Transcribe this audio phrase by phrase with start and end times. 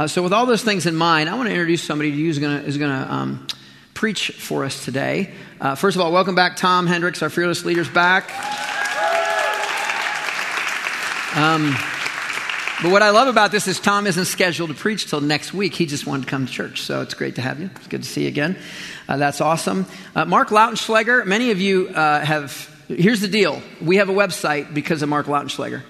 [0.00, 2.24] Uh, so, with all those things in mind, I want to introduce somebody to you
[2.24, 3.46] who's going to um,
[3.92, 5.34] preach for us today.
[5.60, 8.30] Uh, first of all, welcome back, Tom Hendricks, our fearless leaders back.
[11.36, 11.76] Um,
[12.82, 15.74] but what I love about this is Tom isn't scheduled to preach till next week.
[15.74, 16.80] He just wanted to come to church.
[16.80, 17.68] So it's great to have you.
[17.76, 18.56] It's good to see you again.
[19.06, 19.84] Uh, that's awesome.
[20.16, 22.74] Uh, Mark Lautenschlager, many of you uh, have.
[22.88, 25.82] Here's the deal we have a website because of Mark Lautenschlager.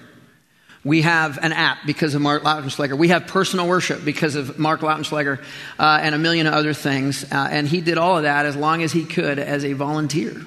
[0.83, 2.97] We have an app because of Mark Lautenschlager.
[2.97, 5.39] We have personal worship because of Mark Lautenschlager
[5.77, 7.23] uh, and a million other things.
[7.23, 10.43] Uh, and he did all of that as long as he could as a volunteer.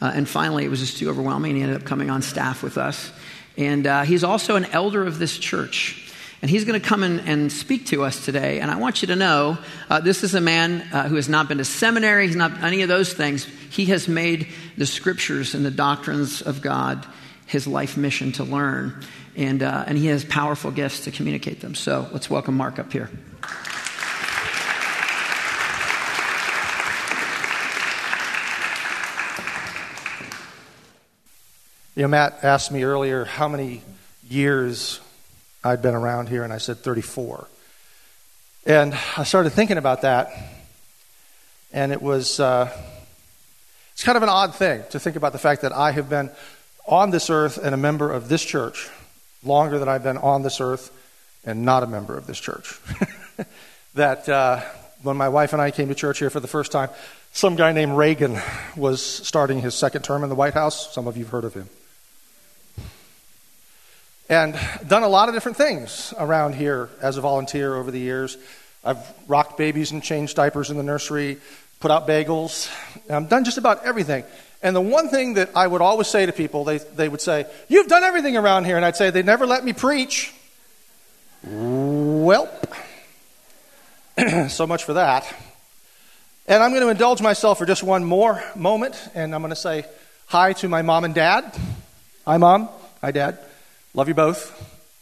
[0.00, 2.62] Uh, and finally, it was just too overwhelming, and he ended up coming on staff
[2.62, 3.12] with us.
[3.58, 6.00] And uh, he's also an elder of this church.
[6.40, 8.60] And he's going to come in and speak to us today.
[8.60, 9.58] And I want you to know
[9.90, 12.80] uh, this is a man uh, who has not been to seminary, he's not any
[12.80, 13.44] of those things.
[13.70, 17.06] He has made the scriptures and the doctrines of God
[17.46, 19.00] his life mission to learn.
[19.36, 21.74] And, uh, and he has powerful gifts to communicate them.
[21.74, 23.10] So let's welcome Mark up here.
[31.96, 33.80] You know, Matt asked me earlier how many
[34.28, 35.00] years
[35.62, 37.46] I'd been around here, and I said 34.
[38.66, 40.32] And I started thinking about that,
[41.72, 42.68] and it was uh,
[43.92, 46.30] it's kind of an odd thing to think about the fact that I have been
[46.86, 48.88] on this earth and a member of this church
[49.42, 50.90] longer than I've been on this earth
[51.44, 52.78] and not a member of this church.
[53.94, 54.60] that uh,
[55.02, 56.90] when my wife and I came to church here for the first time,
[57.32, 58.38] some guy named Reagan
[58.76, 60.92] was starting his second term in the White House.
[60.94, 61.68] Some of you have heard of him
[64.28, 68.38] and done a lot of different things around here as a volunteer over the years.
[68.82, 71.38] I've rocked babies and changed diapers in the nursery,
[71.80, 72.70] put out bagels.
[73.10, 74.24] I've done just about everything.
[74.64, 77.46] And the one thing that I would always say to people, they, they would say,
[77.68, 78.76] You've done everything around here.
[78.76, 80.34] And I'd say, They never let me preach.
[81.44, 82.50] Well,
[84.48, 85.32] so much for that.
[86.46, 89.56] And I'm going to indulge myself for just one more moment, and I'm going to
[89.56, 89.84] say
[90.26, 91.54] hi to my mom and dad.
[92.26, 92.70] Hi, mom.
[93.02, 93.38] Hi, dad.
[93.92, 94.50] Love you both.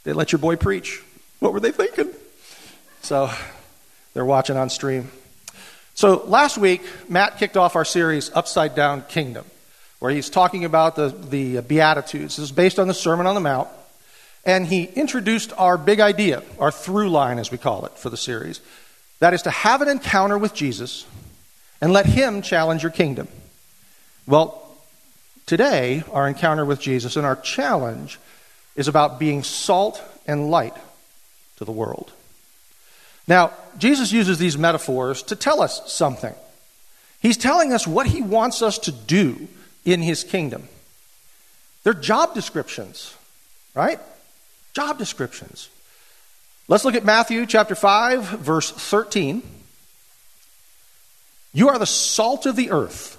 [0.04, 1.00] They let your boy preach.
[1.38, 2.10] What were they thinking?
[3.02, 3.30] So
[4.14, 5.10] they're watching on stream.
[5.94, 9.44] So last week, Matt kicked off our series, Upside Down Kingdom,
[10.02, 12.34] where he's talking about the, the Beatitudes.
[12.34, 13.68] This is based on the Sermon on the Mount.
[14.44, 18.16] And he introduced our big idea, our through line, as we call it, for the
[18.16, 18.60] series.
[19.20, 21.06] That is to have an encounter with Jesus
[21.80, 23.28] and let him challenge your kingdom.
[24.26, 24.76] Well,
[25.46, 28.18] today, our encounter with Jesus and our challenge
[28.74, 30.74] is about being salt and light
[31.58, 32.10] to the world.
[33.28, 36.34] Now, Jesus uses these metaphors to tell us something.
[37.20, 39.46] He's telling us what he wants us to do
[39.84, 40.68] in his kingdom.
[41.82, 43.14] They're job descriptions,
[43.74, 43.98] right?
[44.74, 45.68] Job descriptions.
[46.68, 49.42] Let's look at Matthew chapter 5, verse 13.
[51.52, 53.18] You are the salt of the earth,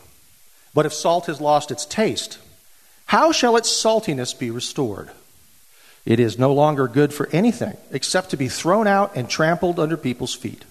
[0.74, 2.40] but if salt has lost its taste,
[3.06, 5.12] how shall its saltiness be restored?
[6.06, 9.98] It is no longer good for anything except to be thrown out and trampled under
[9.98, 10.66] people's feet.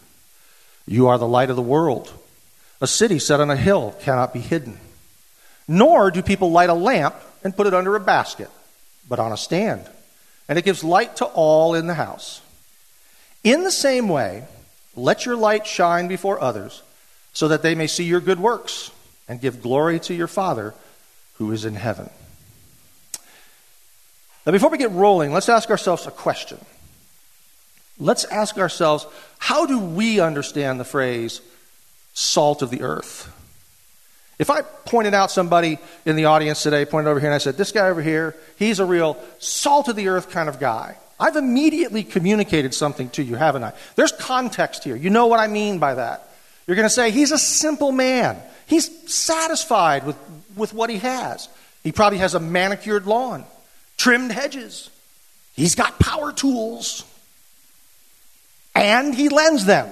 [0.87, 2.13] You are the light of the world.
[2.81, 4.79] A city set on a hill cannot be hidden.
[5.69, 7.15] Nor do people light a lamp
[7.45, 8.51] and put it under a basket,
[9.09, 9.89] but on a stand,
[10.49, 12.41] and it gives light to all in the house.
[13.45, 14.45] In the same way,
[14.95, 16.83] let your light shine before others,
[17.33, 18.91] so that they may see your good works
[19.29, 20.75] and give glory to your Father
[21.35, 22.11] who is in heaven.
[24.45, 26.59] Now, before we get rolling, let's ask ourselves a question.
[27.99, 29.07] Let's ask ourselves
[29.39, 31.41] how do we understand the phrase
[32.15, 33.33] salt of the earth?
[34.39, 37.57] If I pointed out somebody in the audience today, pointed over here, and I said,
[37.57, 40.97] This guy over here, he's a real salt of the earth kind of guy.
[41.21, 43.73] I've immediately communicated something to you, haven't I?
[43.95, 44.97] There's context here.
[44.97, 46.29] You know what I mean by that.
[46.67, 48.41] You're going to say, He's a simple man.
[48.67, 50.17] He's satisfied with,
[50.57, 51.49] with what he has.
[51.85, 53.45] He probably has a manicured lawn
[54.03, 54.91] trimmed hedges.
[55.55, 57.05] He's got power tools.
[58.75, 59.89] And he lends them,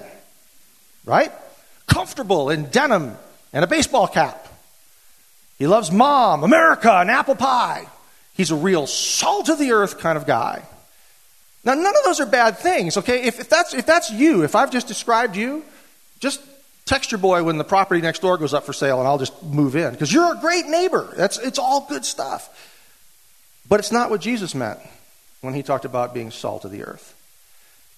[1.04, 1.30] right?
[1.86, 3.16] Comfortable in denim
[3.52, 4.46] and a baseball cap.
[5.58, 7.86] He loves mom, America, and apple pie.
[8.34, 10.62] He's a real salt of the earth kind of guy.
[11.64, 13.24] Now, none of those are bad things, okay?
[13.24, 15.62] If, if, that's, if that's you, if I've just described you,
[16.18, 16.40] just
[16.86, 19.42] text your boy when the property next door goes up for sale and I'll just
[19.42, 21.12] move in because you're a great neighbor.
[21.16, 22.48] That's, it's all good stuff.
[23.68, 24.80] But it's not what Jesus meant
[25.42, 27.14] when he talked about being salt of the earth.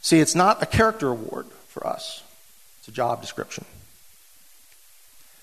[0.01, 2.23] See, it's not a character award for us,
[2.81, 3.65] it's a job description.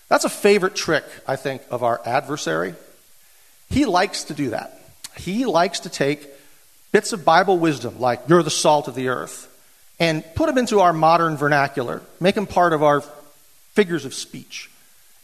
[0.09, 2.73] That's a favorite trick, I think, of our adversary.
[3.69, 4.81] He likes to do that.
[5.15, 6.27] He likes to take
[6.91, 9.45] bits of Bible wisdom, like you're the salt of the earth,
[9.99, 13.01] and put them into our modern vernacular, make them part of our
[13.73, 14.71] figures of speech,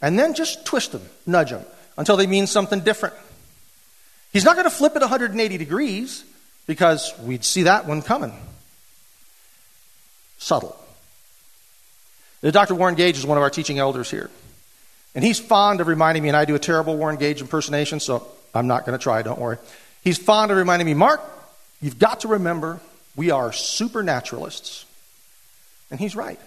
[0.00, 1.64] and then just twist them, nudge them,
[1.96, 3.14] until they mean something different.
[4.32, 6.24] He's not going to flip it 180 degrees
[6.66, 8.32] because we'd see that one coming.
[10.38, 10.78] Subtle.
[12.42, 12.74] Dr.
[12.74, 14.30] Warren Gage is one of our teaching elders here.
[15.16, 18.28] And he's fond of reminding me, and I do a terrible Warren Gage impersonation, so
[18.54, 19.56] I'm not going to try, don't worry.
[20.04, 21.22] He's fond of reminding me, Mark,
[21.80, 22.80] you've got to remember
[23.16, 24.84] we are supernaturalists.
[25.90, 26.38] And he's right.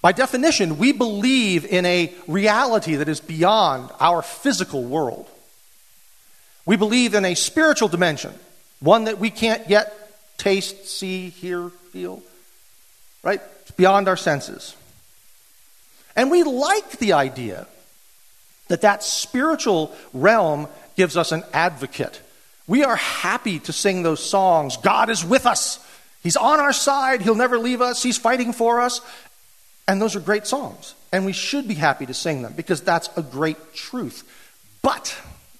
[0.00, 5.28] By definition, we believe in a reality that is beyond our physical world.
[6.64, 8.32] We believe in a spiritual dimension,
[8.80, 9.94] one that we can't yet
[10.38, 12.22] taste, see, hear, feel,
[13.22, 13.42] right?
[13.60, 14.74] It's beyond our senses.
[16.16, 17.66] And we like the idea
[18.68, 22.20] that that spiritual realm gives us an advocate.
[22.66, 24.76] We are happy to sing those songs.
[24.76, 25.84] God is with us.
[26.22, 27.22] He's on our side.
[27.22, 28.02] He'll never leave us.
[28.02, 29.00] He's fighting for us.
[29.88, 30.94] And those are great songs.
[31.12, 34.22] And we should be happy to sing them because that's a great truth.
[34.80, 35.16] But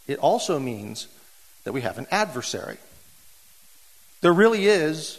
[0.07, 1.09] it also means
[1.65, 2.79] that we have an adversary.
[4.21, 5.19] There really is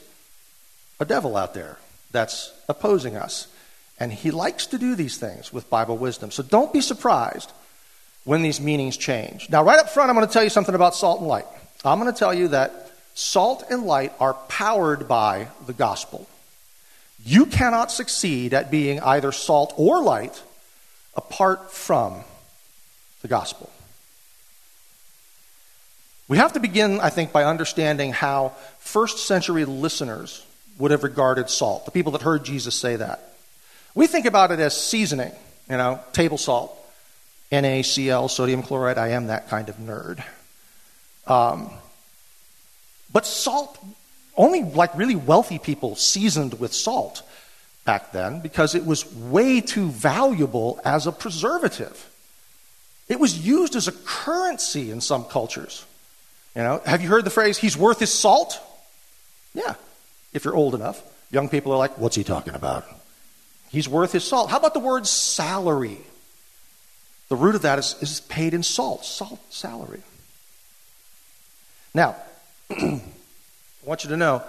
[0.99, 1.77] a devil out there
[2.11, 3.47] that's opposing us.
[3.99, 6.31] And he likes to do these things with Bible wisdom.
[6.31, 7.51] So don't be surprised
[8.23, 9.49] when these meanings change.
[9.49, 11.45] Now, right up front, I'm going to tell you something about salt and light.
[11.85, 16.27] I'm going to tell you that salt and light are powered by the gospel.
[17.25, 20.41] You cannot succeed at being either salt or light
[21.15, 22.23] apart from
[23.21, 23.69] the gospel.
[26.27, 30.45] We have to begin, I think, by understanding how first century listeners
[30.79, 33.32] would have regarded salt, the people that heard Jesus say that.
[33.95, 35.31] We think about it as seasoning,
[35.69, 36.75] you know, table salt,
[37.51, 38.97] NaCl, sodium chloride.
[38.97, 40.23] I am that kind of nerd.
[41.27, 41.69] Um,
[43.11, 43.77] but salt,
[44.35, 47.21] only like really wealthy people seasoned with salt
[47.85, 52.09] back then because it was way too valuable as a preservative.
[53.07, 55.85] It was used as a currency in some cultures.
[56.55, 58.59] You know, have you heard the phrase, he's worth his salt?
[59.53, 59.75] Yeah,
[60.33, 61.01] if you're old enough.
[61.31, 62.85] Young people are like, what's he talking about?
[63.73, 64.51] He's worth his salt.
[64.51, 65.97] How about the word salary?
[67.27, 70.01] The root of that is, is paid in salt, salt salary.
[71.91, 72.15] Now,
[72.69, 73.01] I
[73.83, 74.43] want you to know,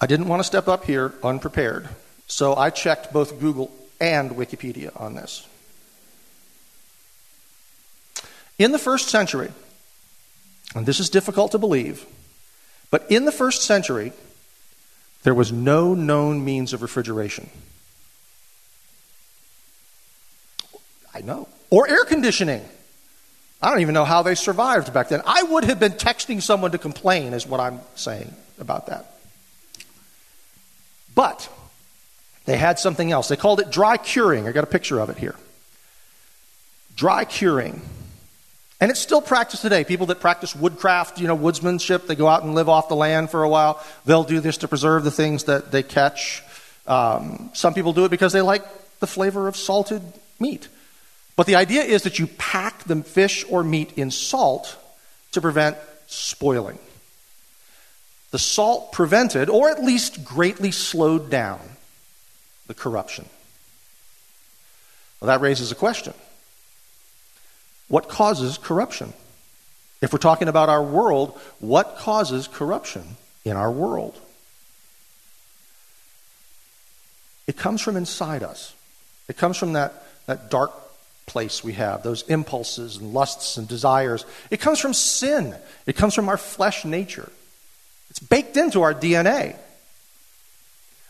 [0.00, 1.88] I didn't want to step up here unprepared,
[2.26, 3.70] so I checked both Google
[4.00, 5.46] and Wikipedia on this.
[8.58, 9.52] In the first century,
[10.74, 12.04] and this is difficult to believe,
[12.90, 14.12] but in the first century,
[15.22, 17.48] there was no known means of refrigeration.
[21.18, 21.48] I know.
[21.70, 22.64] Or air conditioning.
[23.60, 25.20] I don't even know how they survived back then.
[25.26, 29.12] I would have been texting someone to complain, is what I'm saying about that.
[31.16, 31.48] But
[32.44, 33.26] they had something else.
[33.26, 34.46] They called it dry curing.
[34.46, 35.34] I got a picture of it here.
[36.94, 37.82] Dry curing.
[38.80, 39.82] And it's still practiced today.
[39.82, 43.30] People that practice woodcraft, you know, woodsmanship, they go out and live off the land
[43.30, 43.82] for a while.
[44.04, 46.44] They'll do this to preserve the things that they catch.
[46.86, 48.62] Um, some people do it because they like
[49.00, 50.02] the flavor of salted
[50.38, 50.68] meat.
[51.38, 54.76] But the idea is that you pack the fish or meat in salt
[55.30, 55.76] to prevent
[56.08, 56.80] spoiling.
[58.32, 61.60] The salt prevented, or at least greatly slowed down,
[62.66, 63.24] the corruption.
[65.20, 66.12] Well, that raises a question.
[67.86, 69.12] What causes corruption?
[70.00, 74.20] If we're talking about our world, what causes corruption in our world?
[77.46, 78.74] It comes from inside us.
[79.28, 80.72] It comes from that, that dark
[81.28, 84.26] place we have, those impulses and lusts and desires.
[84.50, 85.54] It comes from sin,
[85.86, 87.30] it comes from our flesh nature.
[88.10, 89.56] It's baked into our DNA.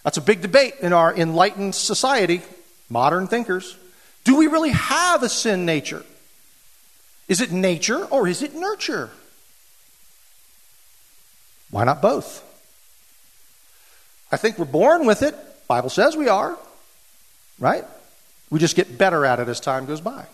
[0.04, 2.42] That's a big debate in our enlightened society,
[2.90, 3.76] modern thinkers.
[4.24, 6.04] Do we really have a sin nature?
[7.28, 9.10] Is it nature or is it nurture?
[11.70, 12.44] Why not both?
[14.32, 15.34] I think we're born with it.
[15.68, 16.58] Bible says we are.
[17.58, 17.84] Right?
[18.50, 20.26] We just get better at it as time goes by.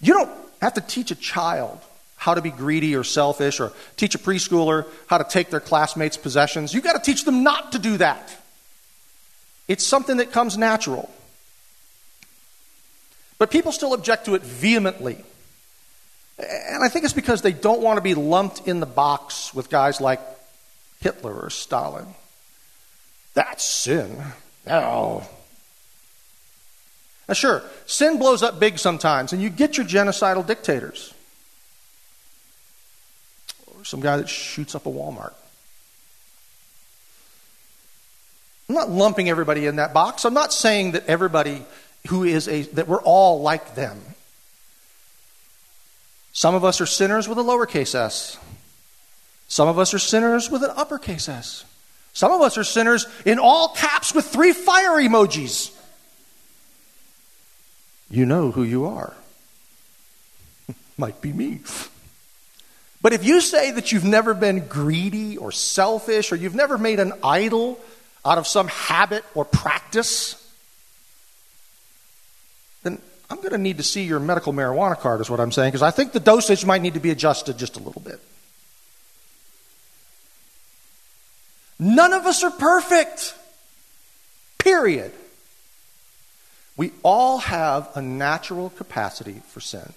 [0.00, 0.30] You don't
[0.60, 1.78] have to teach a child
[2.16, 6.16] how to be greedy or selfish or teach a preschooler how to take their classmates'
[6.16, 6.72] possessions.
[6.72, 8.36] You've got to teach them not to do that.
[9.68, 11.10] It's something that comes natural.
[13.38, 15.24] But people still object to it vehemently.
[16.38, 19.70] And I think it's because they don't want to be lumped in the box with
[19.70, 20.20] guys like
[21.00, 22.06] Hitler or Stalin.
[23.34, 24.22] That's sin.
[24.68, 25.28] Oh,
[27.32, 31.14] now, sure, sin blows up big sometimes, and you get your genocidal dictators.
[33.66, 35.32] Or some guy that shoots up a Walmart.
[38.68, 40.26] I'm not lumping everybody in that box.
[40.26, 41.62] I'm not saying that everybody
[42.08, 43.98] who is a, that we're all like them.
[46.34, 48.36] Some of us are sinners with a lowercase s.
[49.48, 51.64] Some of us are sinners with an uppercase s.
[52.12, 55.74] Some of us are sinners in all caps with three fire emojis.
[58.12, 59.14] You know who you are.
[60.98, 61.60] Might be me.
[63.00, 67.00] But if you say that you've never been greedy or selfish or you've never made
[67.00, 67.80] an idol
[68.22, 70.36] out of some habit or practice,
[72.82, 73.00] then
[73.30, 75.82] I'm going to need to see your medical marijuana card, is what I'm saying, because
[75.82, 78.20] I think the dosage might need to be adjusted just a little bit.
[81.78, 83.34] None of us are perfect.
[84.58, 85.12] Period.
[86.76, 89.92] We all have a natural capacity for sin.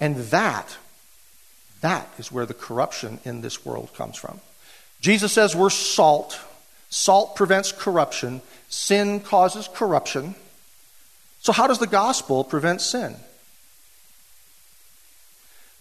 [0.00, 0.76] And that
[1.80, 4.40] that is where the corruption in this world comes from.
[5.00, 6.40] Jesus says we're salt.
[6.88, 8.42] Salt prevents corruption.
[8.68, 10.34] Sin causes corruption.
[11.40, 13.14] So, how does the gospel prevent sin?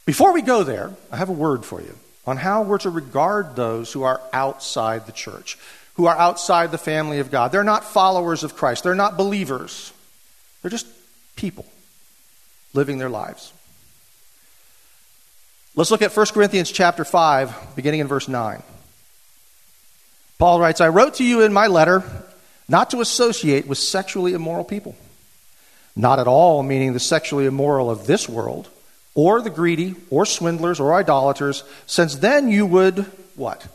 [0.05, 1.95] Before we go there, I have a word for you
[2.27, 5.57] on how we're to regard those who are outside the church,
[5.95, 7.51] who are outside the family of God.
[7.51, 9.93] They're not followers of Christ, they're not believers,
[10.61, 10.87] they're just
[11.35, 11.65] people
[12.73, 13.51] living their lives.
[15.75, 18.63] Let's look at 1 Corinthians chapter 5, beginning in verse 9.
[20.37, 22.03] Paul writes, I wrote to you in my letter
[22.67, 24.95] not to associate with sexually immoral people.
[25.95, 28.69] Not at all meaning the sexually immoral of this world,
[29.13, 32.99] or the greedy, or swindlers, or idolaters, since then you would,
[33.35, 33.65] what?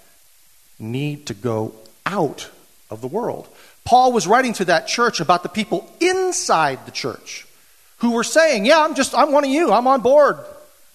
[0.79, 1.75] Need to go
[2.11, 2.51] out
[2.91, 3.49] of the world.
[3.85, 7.47] Paul was writing to that church about the people inside the church
[7.99, 10.39] who were saying, Yeah, I'm just, I'm one of you, I'm on board.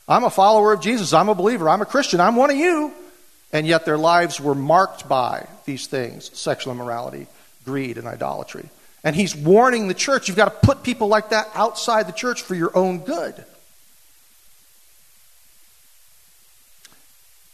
[0.07, 1.13] I'm a follower of Jesus.
[1.13, 1.67] I'm a believer.
[1.67, 2.19] I'm a Christian.
[2.19, 2.93] I'm one of you.
[3.51, 7.27] And yet their lives were marked by these things sexual immorality,
[7.63, 8.69] greed, and idolatry.
[9.03, 12.41] And he's warning the church you've got to put people like that outside the church
[12.41, 13.43] for your own good.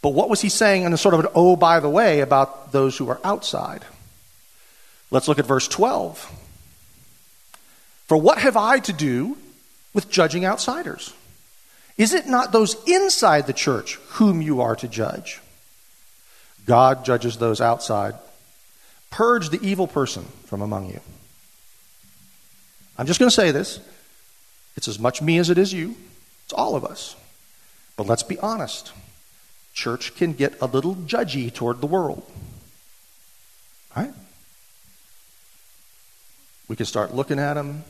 [0.02, 2.72] But what was he saying in a sort of an oh, by the way, about
[2.72, 3.84] those who are outside?
[5.10, 6.18] Let's look at verse 12.
[8.08, 9.38] For what have I to do
[9.94, 11.14] with judging outsiders?
[11.96, 15.40] Is it not those inside the church whom you are to judge?
[16.66, 18.14] God judges those outside.
[19.10, 21.00] Purge the evil person from among you.
[22.98, 23.78] I'm just going to say this.
[24.76, 25.94] It's as much me as it is you.
[26.44, 27.14] It's all of us.
[27.96, 28.92] But let's be honest.
[29.72, 32.22] Church can get a little judgy toward the world.
[33.96, 34.12] Right?
[36.68, 37.84] We can start looking at them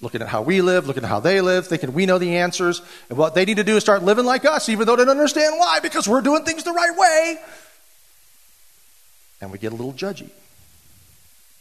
[0.00, 2.82] looking at how we live, looking at how they live, thinking we know the answers.
[3.08, 5.16] And what they need to do is start living like us, even though they don't
[5.16, 7.38] understand why, because we're doing things the right way.
[9.40, 10.30] And we get a little judgy.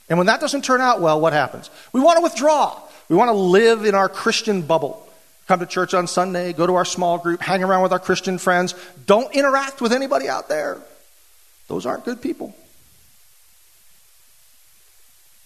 [0.10, 1.70] And when that doesn't turn out well, what happens?
[1.94, 2.79] We want to withdraw.
[3.10, 5.01] We want to live in our Christian bubble.
[5.47, 8.37] Come to church on Sunday, go to our small group, hang around with our Christian
[8.39, 8.73] friends.
[9.05, 10.81] Don't interact with anybody out there.
[11.67, 12.55] Those aren't good people.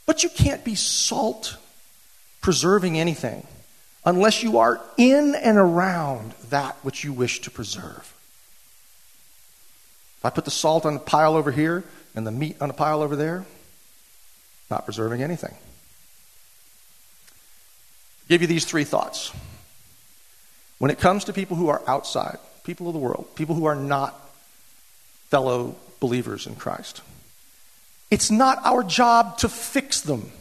[0.06, 1.58] But you can't be salt
[2.42, 3.46] preserving anything
[4.06, 8.16] unless you are in and around that which you wish to preserve.
[10.18, 11.84] If I put the salt on the pile over here
[12.16, 13.46] and the meat on a pile over there,
[14.72, 15.56] not preserving anything.
[18.28, 19.32] Give you these three thoughts.
[20.80, 23.76] When it comes to people who are outside, people of the world, people who are
[23.76, 24.16] not
[25.30, 27.02] fellow believers in Christ,
[28.10, 30.32] it's not our job to fix them.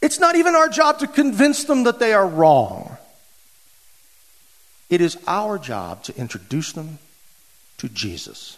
[0.00, 2.96] It's not even our job to convince them that they are wrong.
[4.88, 6.98] It is our job to introduce them
[7.78, 8.56] to Jesus.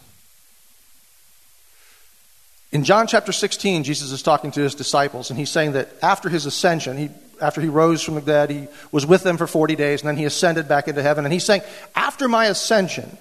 [2.70, 6.28] In John chapter 16, Jesus is talking to his disciples, and he's saying that after
[6.28, 9.76] his ascension, he, after he rose from the dead, he was with them for 40
[9.76, 11.24] days, and then he ascended back into heaven.
[11.24, 11.62] And he's saying,
[11.94, 13.16] After my ascension,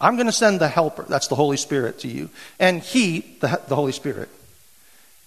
[0.00, 2.28] I'm going to send the Helper, that's the Holy Spirit, to you.
[2.58, 4.28] And he, the, the Holy Spirit,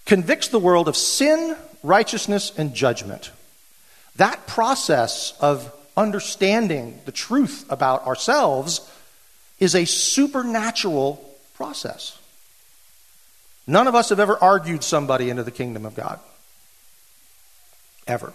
[0.06, 3.32] convicts the world of sin, righteousness, and judgment.
[4.16, 8.90] That process of understanding the truth about ourselves
[9.60, 11.24] is a supernatural
[11.56, 12.18] process.
[13.68, 16.20] None of us have ever argued somebody into the kingdom of God.
[18.10, 18.34] Ever.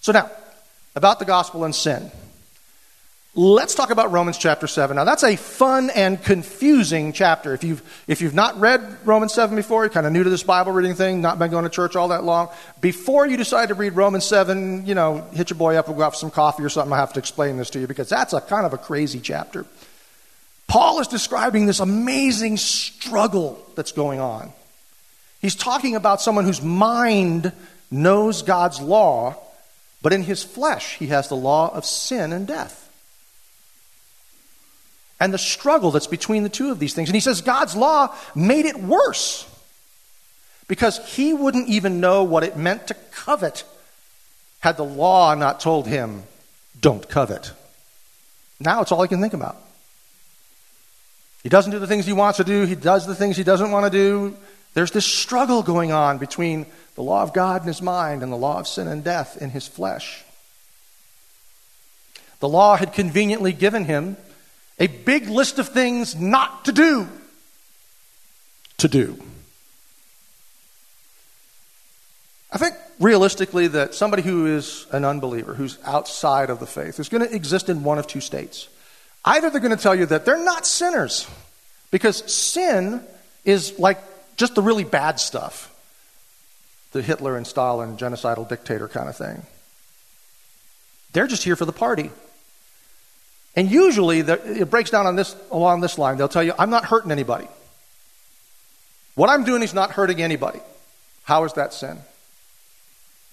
[0.00, 0.30] So now,
[0.96, 2.10] about the gospel and sin.
[3.38, 4.96] Let's talk about Romans chapter 7.
[4.96, 7.52] Now, that's a fun and confusing chapter.
[7.52, 10.42] If you've, if you've not read Romans 7 before, you're kind of new to this
[10.42, 12.48] Bible reading thing, not been going to church all that long,
[12.80, 16.02] before you decide to read Romans 7, you know, hit your boy up, we'll go
[16.02, 16.94] out for some coffee or something.
[16.94, 19.66] I have to explain this to you because that's a kind of a crazy chapter.
[20.66, 24.50] Paul is describing this amazing struggle that's going on.
[25.40, 27.52] He's talking about someone whose mind
[27.90, 29.36] knows God's law,
[30.02, 32.82] but in his flesh, he has the law of sin and death.
[35.18, 37.08] And the struggle that's between the two of these things.
[37.08, 39.48] And he says God's law made it worse
[40.68, 43.64] because he wouldn't even know what it meant to covet
[44.60, 46.24] had the law not told him,
[46.80, 47.52] don't covet.
[48.58, 49.56] Now it's all he can think about.
[51.42, 53.70] He doesn't do the things he wants to do, he does the things he doesn't
[53.70, 54.36] want to do.
[54.74, 56.66] There's this struggle going on between
[56.96, 59.50] the law of God in his mind and the law of sin and death in
[59.50, 60.24] his flesh.
[62.40, 64.16] The law had conveniently given him
[64.78, 67.08] a big list of things not to do.
[68.78, 69.22] To do.
[72.50, 77.08] I think realistically that somebody who is an unbeliever, who's outside of the faith, is
[77.08, 78.68] going to exist in one of two states.
[79.24, 81.26] Either they're going to tell you that they're not sinners,
[81.90, 83.02] because sin
[83.44, 83.98] is like
[84.36, 85.74] just the really bad stuff
[86.96, 89.42] the Hitler and Stalin genocidal dictator kind of thing.
[91.12, 92.10] They're just here for the party.
[93.54, 96.16] And usually it breaks down on this, along this line.
[96.16, 97.46] They'll tell you, I'm not hurting anybody.
[99.14, 100.60] What I'm doing is not hurting anybody.
[101.24, 101.98] How is that sin?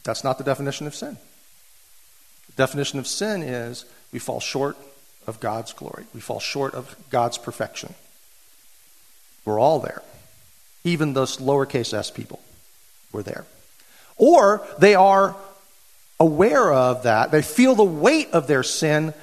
[0.04, 1.18] That's not the definition of sin.
[2.48, 4.78] The definition of sin is we fall short
[5.26, 7.94] of God's glory, we fall short of God's perfection.
[9.46, 10.02] We're all there.
[10.84, 12.42] Even those lowercase s people
[13.14, 13.46] were there.
[14.18, 15.36] Or they are
[16.20, 19.14] aware of that, they feel the weight of their sin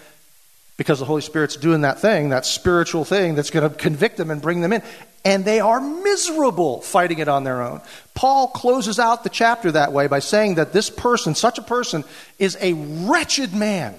[0.77, 4.31] because the Holy Spirit's doing that thing, that spiritual thing that's going to convict them
[4.31, 4.83] and bring them in.
[5.27, 7.83] And they are miserable fighting it on their own.
[8.15, 12.03] Paul closes out the chapter that way by saying that this person, such a person,
[12.39, 13.95] is a wretched man,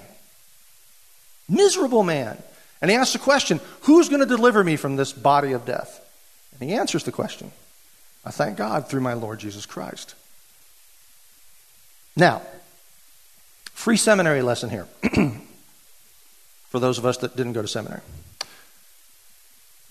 [1.48, 2.36] miserable man.
[2.80, 6.00] And he asks the question who's going to deliver me from this body of death?
[6.58, 7.52] And he answers the question
[8.24, 10.14] I thank God through my Lord Jesus Christ.
[12.16, 12.42] Now,
[13.72, 14.86] free seminary lesson here.
[16.72, 18.00] for those of us that didn't go to seminary.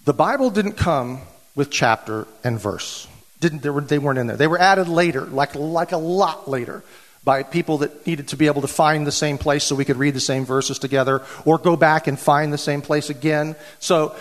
[0.06, 1.22] The Bible didn't come
[1.54, 3.08] with chapter and verse.
[3.40, 4.36] Didn't, they, were, they weren't in there.
[4.36, 6.84] They were added later, like, like a lot later,
[7.24, 9.98] by people that needed to be able to find the same place so we could
[9.98, 13.56] read the same verses together or go back and find the same place again.
[13.78, 14.16] So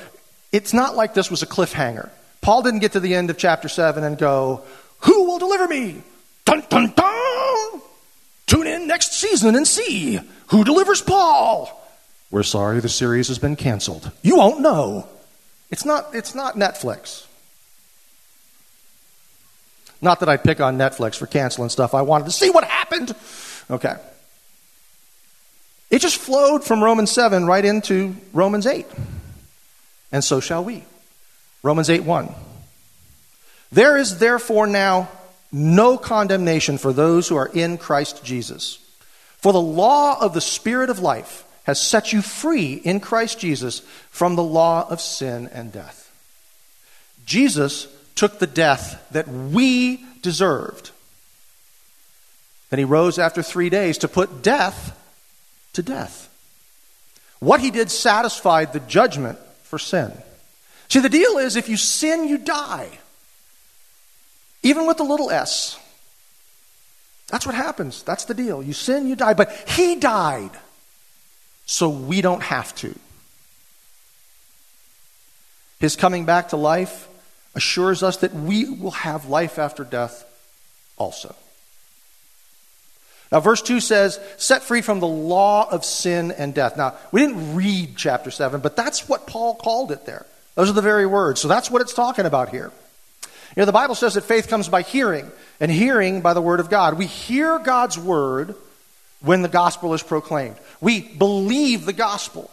[0.52, 2.10] it's not like this was a cliffhanger.
[2.40, 4.62] Paul didn't get to the end of chapter 7 and go,
[5.00, 6.02] Who will deliver me?
[6.44, 7.82] Dun, dun, dun!
[8.46, 11.76] Tune in next season and see who delivers Paul.
[12.30, 14.10] We're sorry the series has been canceled.
[14.22, 15.08] You won't know.
[15.70, 17.26] It's not, it's not Netflix.
[20.02, 21.94] Not that I pick on Netflix for canceling stuff.
[21.94, 23.14] I wanted to see what happened.
[23.70, 23.94] Okay.
[25.90, 28.86] It just flowed from Romans 7 right into Romans 8.
[30.12, 30.84] And so shall we.
[31.62, 32.34] Romans 8 1.
[33.72, 35.08] There is therefore now
[35.52, 38.78] no condemnation for those who are in Christ Jesus.
[39.38, 43.80] For the law of the Spirit of life has set you free in Christ Jesus
[44.10, 46.10] from the law of sin and death.
[47.24, 50.90] Jesus took the death that we deserved.
[52.70, 54.96] Then he rose after three days to put death
[55.74, 56.28] to death.
[57.40, 60.12] What he did satisfied the judgment for sin.
[60.90, 62.90] See, the deal is if you sin, you die.
[64.62, 65.78] Even with the little s.
[67.28, 68.02] That's what happens.
[68.02, 68.62] That's the deal.
[68.62, 69.34] You sin, you die.
[69.34, 70.50] But he died
[71.64, 72.94] so we don't have to.
[75.78, 77.08] His coming back to life
[77.54, 80.24] assures us that we will have life after death
[80.98, 81.34] also.
[83.30, 86.76] Now, verse 2 says, set free from the law of sin and death.
[86.76, 90.26] Now, we didn't read chapter 7, but that's what Paul called it there.
[90.60, 91.40] Those are the very words.
[91.40, 92.70] So that's what it's talking about here.
[93.22, 96.60] You know, the Bible says that faith comes by hearing, and hearing by the word
[96.60, 96.98] of God.
[96.98, 98.54] We hear God's word
[99.22, 100.56] when the gospel is proclaimed.
[100.78, 102.50] We believe the gospel.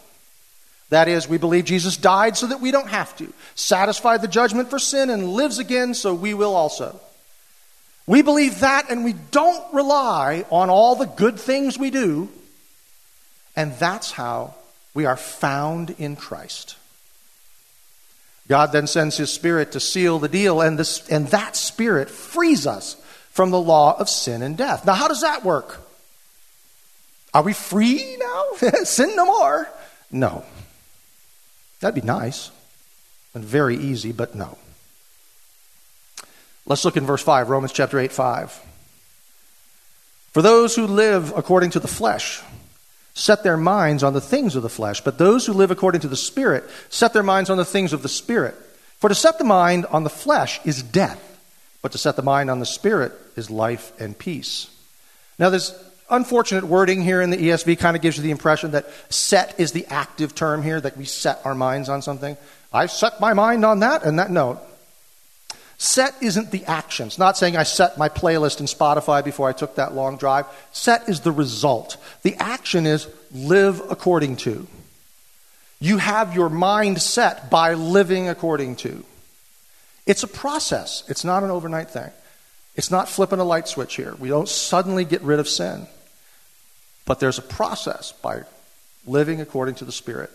[0.87, 4.69] That is, we believe Jesus died so that we don't have to, satisfied the judgment
[4.69, 6.97] for sin, and lives again so we will also.
[8.05, 12.29] We believe that, and we don't rely on all the good things we do,
[13.57, 14.55] and that's how
[14.93, 16.76] we are found in Christ.
[18.47, 22.65] God then sends His Spirit to seal the deal, and, this, and that Spirit frees
[22.65, 22.95] us
[23.31, 24.85] from the law of sin and death.
[24.85, 25.81] Now, how does that work?
[27.33, 28.43] Are we free now?
[28.83, 29.69] Sin no more?
[30.09, 30.43] No.
[31.81, 32.49] That'd be nice
[33.35, 34.57] and very easy, but no.
[36.65, 38.59] Let's look in verse 5, Romans chapter 8, 5.
[40.33, 42.41] For those who live according to the flesh
[43.17, 46.07] set their minds on the things of the flesh, but those who live according to
[46.07, 48.53] the Spirit set their minds on the things of the Spirit.
[48.99, 51.23] For to set the mind on the flesh is death,
[51.81, 54.69] but to set the mind on the Spirit is life and peace.
[55.39, 55.73] Now, this
[56.11, 59.71] unfortunate wording here in the ESV kind of gives you the impression that set is
[59.71, 62.37] the active term here, that we set our minds on something.
[62.71, 64.29] I set my mind on that and that.
[64.29, 64.59] No.
[65.77, 67.07] Set isn't the action.
[67.07, 70.47] It's not saying I set my playlist in Spotify before I took that long drive.
[70.71, 71.97] Set is the result.
[72.23, 74.67] The action is live according to.
[75.79, 79.05] You have your mind set by living according to.
[80.07, 82.09] It's a process, it's not an overnight thing.
[82.75, 84.15] It's not flipping a light switch here.
[84.19, 85.87] We don't suddenly get rid of sin.
[87.05, 88.43] But there's a process by
[89.05, 90.29] living according to the Spirit.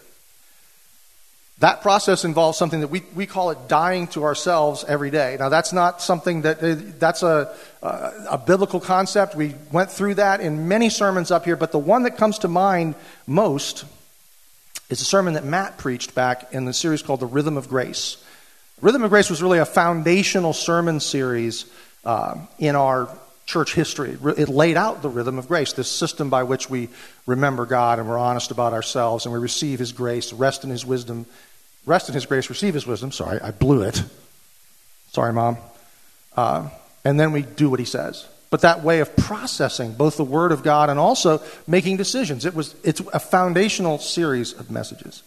[1.62, 5.36] That process involves something that we, we call it dying to ourselves every day.
[5.38, 7.86] Now, that's not something that, uh, that's a, a,
[8.30, 9.36] a biblical concept.
[9.36, 12.48] We went through that in many sermons up here, but the one that comes to
[12.48, 12.96] mind
[13.28, 13.84] most
[14.90, 18.16] is a sermon that Matt preached back in the series called The Rhythm of Grace.
[18.80, 21.66] Rhythm of Grace was really a foundational sermon series
[22.04, 23.08] uh, in our
[23.46, 24.18] church history.
[24.36, 26.88] It laid out the rhythm of grace, this system by which we
[27.24, 30.84] remember God and we're honest about ourselves and we receive His grace, rest in His
[30.84, 31.26] wisdom,
[31.86, 33.12] rest in His grace, receive His wisdom.
[33.12, 34.02] Sorry, I blew it.
[35.10, 35.56] Sorry, Mom.
[36.36, 36.68] Uh,
[37.04, 38.26] and then we do what He says.
[38.50, 42.54] But that way of processing both the Word of God and also making decisions, it
[42.54, 45.22] was, it's a foundational series of messages.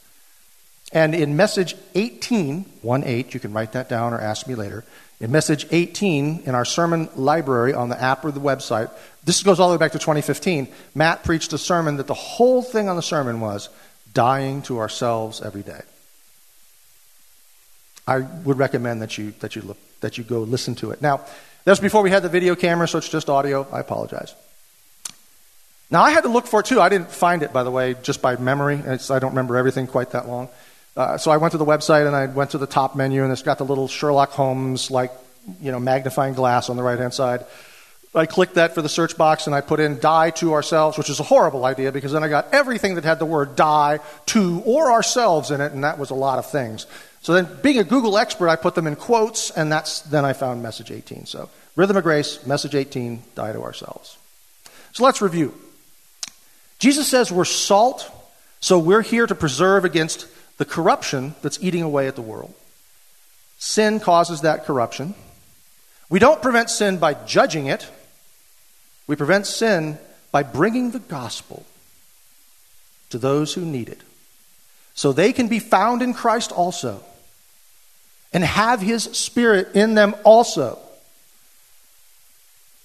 [0.92, 4.84] And in message 18, 1 8, you can write that down or ask me later.
[5.20, 8.92] In message 18 in our sermon library on the app or the website,
[9.24, 10.68] this goes all the way back to 2015.
[10.94, 13.70] Matt preached a sermon that the whole thing on the sermon was
[14.14, 15.82] dying to ourselves every day.
[18.08, 21.02] I would recommend that you, that you, look, that you go listen to it.
[21.02, 21.18] Now,
[21.64, 23.68] that was before we had the video camera, so it's just audio.
[23.72, 24.36] I apologize.
[25.90, 26.80] Now, I had to look for it too.
[26.80, 28.82] I didn't find it, by the way, just by memory.
[28.86, 30.50] It's, I don't remember everything quite that long.
[30.96, 33.32] Uh, so I went to the website and I went to the top menu, and
[33.32, 35.12] it's got the little Sherlock Holmes, like,
[35.62, 37.46] you know, magnifying glass on the right hand side.
[38.16, 41.10] I clicked that for the search box and I put in die to ourselves, which
[41.10, 44.62] is a horrible idea because then I got everything that had the word die to
[44.66, 46.88] or ourselves in it, and that was a lot of things.
[47.26, 50.34] So then, being a Google expert, I put them in quotes, and that's then I
[50.34, 51.26] found message 18.
[51.26, 54.20] So, Rhythm of Grace, message 18, die to ourselves.
[54.94, 55.52] So let's review.
[56.78, 58.12] Jesus says we're salt,
[58.60, 60.28] so we're here to preserve against
[60.60, 62.54] the corruption that's eating away at the world.
[63.58, 65.16] Sin causes that corruption.
[66.12, 67.90] We don't prevent sin by judging it,
[69.08, 69.98] we prevent sin
[70.32, 71.66] by bringing the gospel
[73.10, 74.02] to those who need it.
[74.94, 77.04] So they can be found in Christ also
[78.36, 80.78] and have his spirit in them also.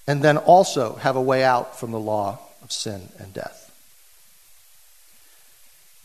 [0.07, 3.69] And then also have a way out from the law of sin and death.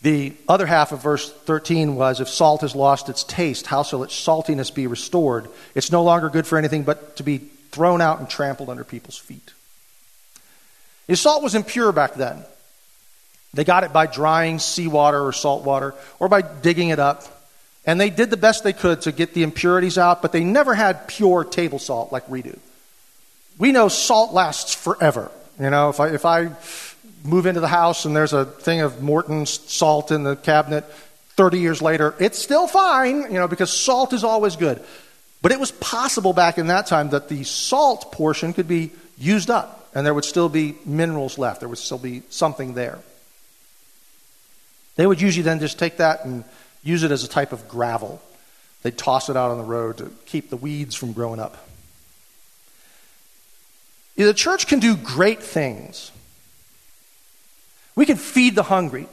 [0.01, 4.03] The other half of verse 13 was If salt has lost its taste, how shall
[4.03, 5.47] its saltiness be restored?
[5.73, 7.37] It's no longer good for anything but to be
[7.71, 9.53] thrown out and trampled under people's feet.
[11.07, 12.43] His salt was impure back then.
[13.53, 17.36] They got it by drying seawater or salt water or by digging it up.
[17.87, 20.75] And they did the best they could to get the impurities out, but they never
[20.75, 22.59] had pure table salt like we do.
[23.57, 25.31] We know salt lasts forever.
[25.57, 26.51] You know, if I, if I
[27.23, 30.83] move into the house and there's a thing of Morton's salt in the cabinet
[31.37, 34.83] 30 years later, it's still fine, you know, because salt is always good.
[35.41, 39.49] But it was possible back in that time that the salt portion could be used
[39.49, 41.61] up and there would still be minerals left.
[41.61, 42.99] There would still be something there.
[44.97, 46.43] They would usually then just take that and
[46.83, 48.21] use it as a type of gravel.
[48.83, 51.67] They'd toss it out on the road to keep the weeds from growing up.
[54.15, 56.11] The church can do great things
[57.97, 59.07] we can feed the hungry.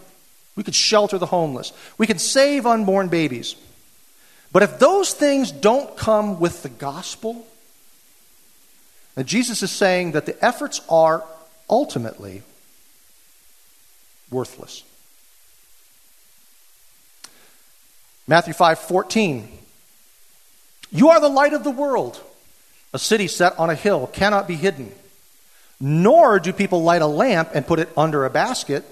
[0.57, 1.72] We can shelter the homeless.
[1.96, 3.57] We can save unborn babies.
[4.53, 7.46] But if those things don't come with the gospel,
[9.14, 11.24] then Jesus is saying that the efforts are
[11.68, 12.42] ultimately
[14.31, 14.85] worthless.
[18.26, 19.48] Matthew 5 14.
[20.90, 22.20] You are the light of the world.
[22.92, 24.92] A city set on a hill cannot be hidden.
[25.80, 28.84] Nor do people light a lamp and put it under a basket,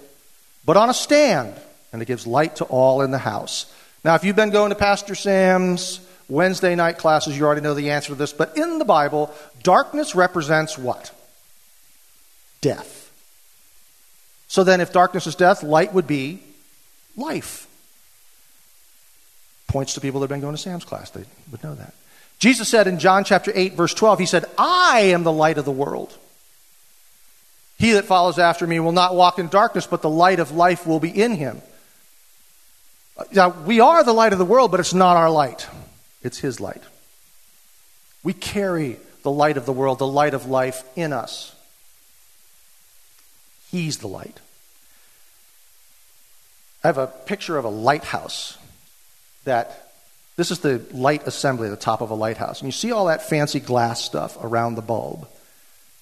[0.65, 1.55] but on a stand,
[1.93, 3.73] and it gives light to all in the house.
[4.05, 7.91] Now, if you've been going to Pastor Sam's Wednesday night classes, you already know the
[7.91, 11.13] answer to this, but in the Bible, darkness represents what?
[12.61, 12.99] Death.
[14.49, 16.43] So then, if darkness is death, light would be
[17.17, 17.69] life.
[19.73, 21.95] Points to people that have been going to Sam's class, they would know that.
[22.39, 25.65] Jesus said in John chapter 8, verse 12, He said, I am the light of
[25.65, 26.15] the world.
[27.79, 30.87] He that follows after me will not walk in darkness, but the light of life
[30.87, 31.63] will be in him.
[33.33, 35.67] Now, we are the light of the world, but it's not our light,
[36.23, 36.83] it's his light.
[38.23, 41.57] We carry the light of the world, the light of life in us.
[43.71, 44.39] He's the light.
[46.85, 48.59] I have a picture of a lighthouse
[49.45, 49.93] that
[50.37, 52.61] this is the light assembly at the top of a lighthouse.
[52.61, 55.29] And you see all that fancy glass stuff around the bulb.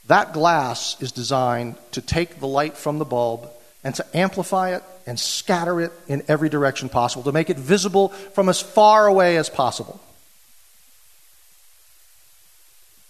[0.07, 3.51] That glass is designed to take the light from the bulb
[3.83, 8.09] and to amplify it and scatter it in every direction possible, to make it visible
[8.09, 10.01] from as far away as possible.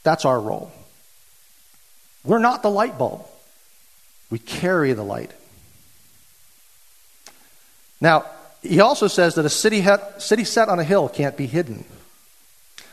[0.03, 0.73] That's our role.
[2.25, 3.27] We're not the light bulb,
[4.31, 5.33] we carry the light.
[8.01, 8.27] Now,
[8.63, 9.85] he also says that a city,
[10.19, 11.85] city set on a hill can't be hidden.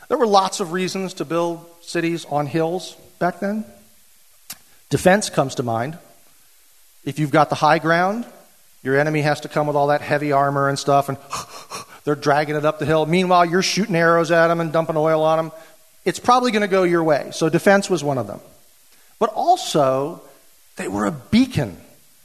[0.08, 3.64] There were lots of reasons to build cities on hills back then.
[4.88, 5.98] Defense comes to mind.
[7.04, 8.24] If you've got the high ground,
[8.82, 11.18] your enemy has to come with all that heavy armor and stuff, and
[12.04, 13.04] they're dragging it up the hill.
[13.04, 15.52] Meanwhile, you're shooting arrows at them and dumping oil on them.
[16.04, 17.28] It's probably going to go your way.
[17.32, 18.40] So, defense was one of them.
[19.18, 20.22] But also,
[20.76, 21.76] they were a beacon.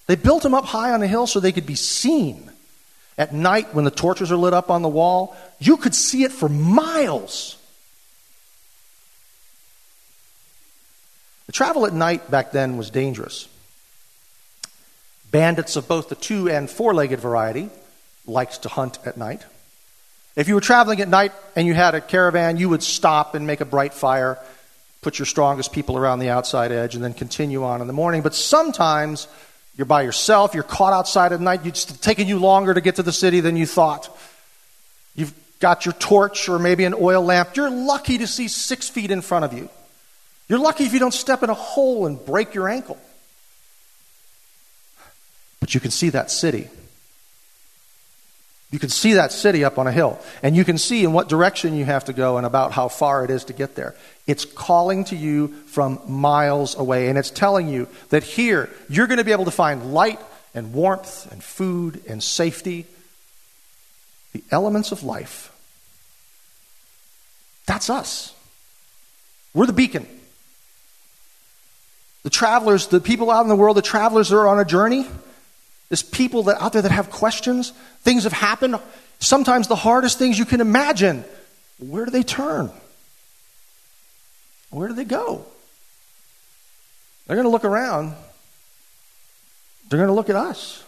[0.08, 2.49] They built them up high on the hill so they could be seen.
[3.17, 6.32] At night, when the torches are lit up on the wall, you could see it
[6.32, 7.58] for miles.
[11.45, 13.47] The travel at night back then was dangerous.
[15.30, 17.69] Bandits of both the two and four legged variety
[18.26, 19.43] liked to hunt at night.
[20.36, 23.45] If you were traveling at night and you had a caravan, you would stop and
[23.45, 24.39] make a bright fire,
[25.02, 28.23] put your strongest people around the outside edge, and then continue on in the morning.
[28.23, 29.28] But sometimes
[29.75, 30.53] you're by yourself.
[30.53, 31.65] You're caught outside at night.
[31.65, 34.15] It's taking you longer to get to the city than you thought.
[35.15, 37.55] You've got your torch or maybe an oil lamp.
[37.55, 39.69] You're lucky to see six feet in front of you.
[40.47, 42.97] You're lucky if you don't step in a hole and break your ankle.
[45.59, 46.69] But you can see that city.
[48.73, 51.29] You can see that city up on a hill, and you can see in what
[51.29, 53.93] direction you have to go and about how far it is to get there.
[54.25, 59.19] It's calling to you from miles away, and it's telling you that here you're going
[59.19, 60.19] to be able to find light
[60.55, 62.88] and warmth and food and safety,
[64.31, 65.55] the elements of life.
[67.67, 68.33] That's us.
[69.53, 70.07] We're the beacon.
[72.23, 75.05] The travelers, the people out in the world, the travelers that are on a journey,
[75.93, 77.69] there's people that out there that have questions.
[78.01, 78.79] Things have happened.
[79.19, 81.23] Sometimes the hardest things you can imagine.
[81.77, 82.71] Where do they turn?
[84.71, 85.45] Where do they go?
[87.27, 88.15] They're going to look around.
[89.88, 90.84] They're going to look at us.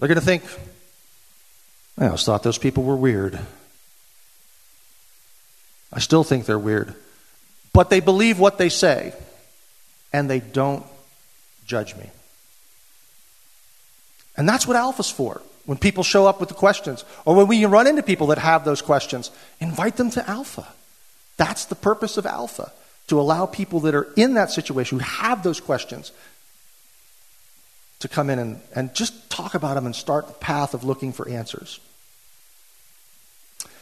[0.00, 0.42] They're going to think,
[1.96, 3.38] I always thought those people were weird.
[5.92, 6.92] I still think they're weird.
[7.72, 9.14] But they believe what they say,
[10.12, 10.84] and they don't
[11.66, 12.10] judge me.
[14.36, 15.40] And that's what Alpha's for.
[15.64, 18.64] When people show up with the questions, or when we run into people that have
[18.64, 20.66] those questions, invite them to Alpha.
[21.36, 22.72] That's the purpose of Alpha,
[23.08, 26.12] to allow people that are in that situation, who have those questions,
[27.98, 31.12] to come in and, and just talk about them and start the path of looking
[31.12, 31.80] for answers.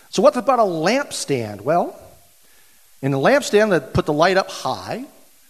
[0.08, 1.62] So, what about a lampstand?
[1.62, 1.98] Well,
[3.02, 5.04] in the lampstand, they put the light up high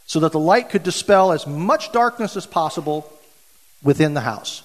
[0.06, 3.12] so that the light could dispel as much darkness as possible
[3.82, 4.63] within the house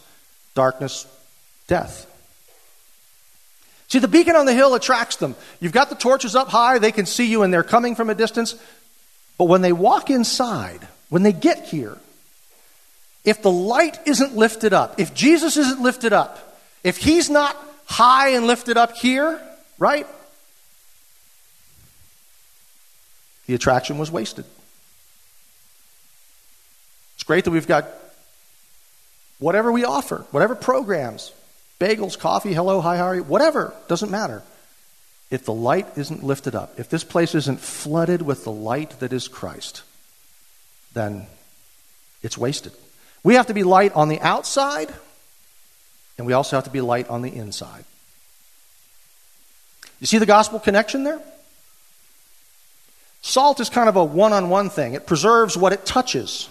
[0.59, 1.07] darkness,
[1.67, 2.05] death.
[3.87, 5.37] See, the beacon on the hill attracts them.
[5.61, 8.13] You've got the torches up high, they can see you, and they're coming from a
[8.13, 8.55] distance.
[9.37, 11.97] But when they walk inside, when they get here,
[13.23, 18.31] if the light isn't lifted up, if Jesus isn't lifted up, if he's not high
[18.31, 19.39] and lifted up here,
[19.77, 20.07] right?
[23.47, 24.43] The attraction was wasted.
[27.15, 27.85] It's great that we've got
[29.39, 31.31] whatever we offer, whatever programs,
[31.79, 34.43] bagels, coffee, hello, hi, how are you, whatever, doesn't matter.
[35.31, 39.13] If the light isn't lifted up, if this place isn't flooded with the light that
[39.13, 39.83] is Christ,
[40.93, 41.27] then
[42.21, 42.73] it's wasted.
[43.23, 44.89] We have to be light on the outside,
[46.17, 47.85] and we also have to be light on the inside.
[49.99, 51.21] You see the gospel connection there?
[53.21, 56.49] Salt is kind of a one on one thing, it preserves what it touches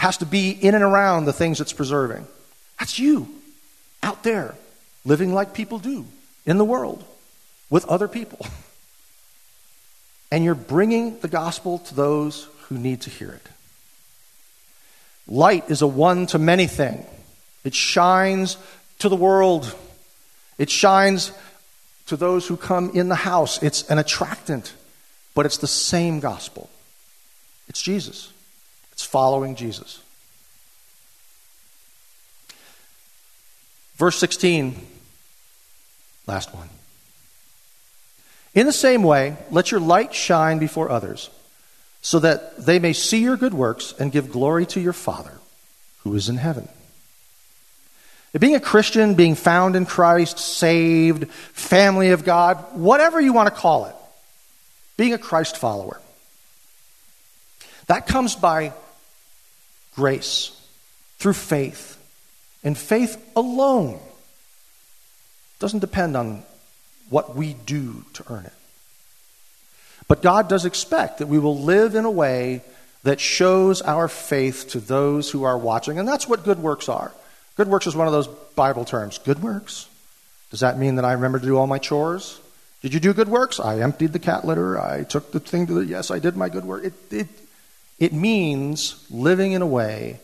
[0.00, 2.26] has to be in and around the things it's preserving.
[2.78, 3.28] That's you
[4.02, 4.54] out there
[5.04, 6.06] living like people do
[6.46, 7.04] in the world
[7.68, 8.44] with other people.
[10.32, 13.48] And you're bringing the gospel to those who need to hear it.
[15.26, 17.04] Light is a one to many thing.
[17.64, 18.56] It shines
[19.00, 19.74] to the world.
[20.56, 21.32] It shines
[22.06, 23.60] to those who come in the house.
[23.60, 24.72] It's an attractant,
[25.34, 26.70] but it's the same gospel.
[27.68, 28.32] It's Jesus.
[29.00, 29.98] It's following Jesus.
[33.96, 34.76] Verse 16,
[36.26, 36.68] last one.
[38.54, 41.30] In the same way, let your light shine before others,
[42.02, 45.32] so that they may see your good works and give glory to your Father
[46.00, 46.68] who is in heaven.
[48.38, 53.54] Being a Christian, being found in Christ, saved, family of God, whatever you want to
[53.54, 53.94] call it,
[54.98, 56.02] being a Christ follower,
[57.86, 58.74] that comes by
[60.00, 60.58] grace,
[61.18, 61.98] through faith,
[62.64, 64.00] and faith alone.
[65.58, 66.42] Doesn't depend on
[67.10, 68.54] what we do to earn it.
[70.08, 72.62] But God does expect that we will live in a way
[73.02, 77.12] that shows our faith to those who are watching, and that's what good works are.
[77.58, 79.18] Good works is one of those Bible terms.
[79.18, 79.86] Good works?
[80.50, 82.40] Does that mean that I remember to do all my chores?
[82.80, 83.60] Did you do good works?
[83.60, 84.80] I emptied the cat litter.
[84.80, 85.84] I took the thing to the.
[85.84, 86.84] Yes, I did my good work.
[86.84, 87.28] It, it,
[88.00, 90.18] it means living in a way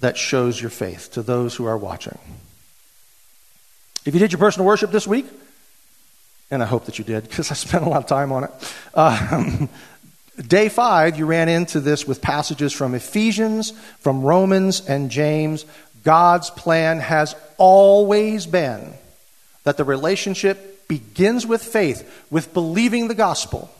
[0.00, 2.18] that shows your faith to those who are watching.
[4.04, 5.26] If you did your personal worship this week,
[6.50, 8.50] and I hope that you did because I spent a lot of time on it.
[8.94, 9.68] Um,
[10.46, 15.66] day five, you ran into this with passages from Ephesians, from Romans, and James.
[16.04, 18.92] God's plan has always been
[19.64, 23.72] that the relationship begins with faith, with believing the gospel.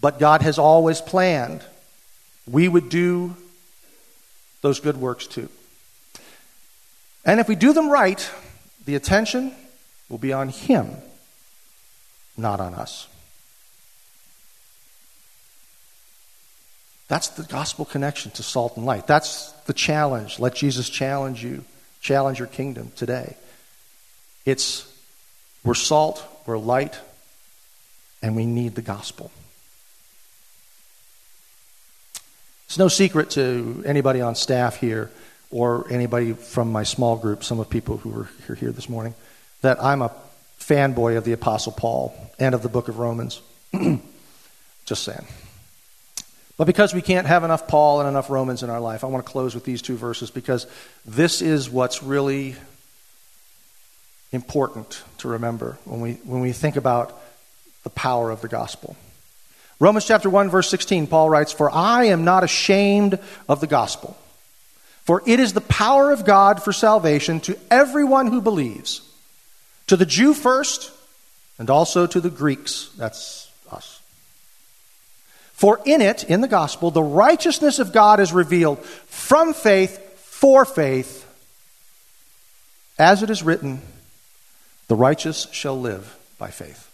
[0.00, 1.64] But God has always planned
[2.50, 3.36] we would do
[4.62, 5.48] those good works too.
[7.24, 8.30] And if we do them right,
[8.84, 9.54] the attention
[10.08, 10.90] will be on Him
[12.38, 13.08] not on us.
[17.08, 19.06] That's the gospel connection to salt and light.
[19.06, 20.38] That's the challenge.
[20.38, 21.64] Let Jesus challenge you,
[22.00, 23.36] challenge your kingdom today.
[24.44, 24.86] It's
[25.64, 26.98] we're salt, we're light,
[28.22, 29.32] and we need the gospel.
[32.68, 35.10] It's no secret to anybody on staff here
[35.50, 39.14] or anybody from my small group, some of people who are here this morning,
[39.62, 40.12] that I'm a
[40.60, 43.40] fanboy of the Apostle Paul and of the book of Romans.
[44.84, 45.26] Just saying.
[46.58, 49.24] But because we can't have enough Paul and enough Romans in our life, I want
[49.24, 50.66] to close with these two verses because
[51.06, 52.54] this is what's really
[54.30, 57.18] important to remember when we, when we think about
[57.82, 58.94] the power of the gospel.
[59.80, 64.16] Romans chapter 1, verse 16, Paul writes, For I am not ashamed of the gospel,
[65.04, 69.02] for it is the power of God for salvation to everyone who believes
[69.86, 70.90] to the Jew first,
[71.58, 72.90] and also to the Greeks.
[72.96, 74.00] That's us.
[75.52, 80.64] For in it, in the gospel, the righteousness of God is revealed from faith for
[80.64, 81.24] faith.
[82.98, 83.80] As it is written,
[84.88, 86.87] the righteous shall live by faith.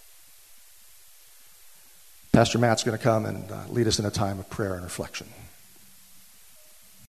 [2.35, 4.83] Pastor Matt's going to come and uh, lead us in a time of prayer and
[4.83, 5.29] reflection.